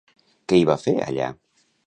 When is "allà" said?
1.09-1.29